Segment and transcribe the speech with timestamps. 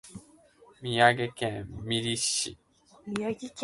[0.81, 2.57] 宮城県美里町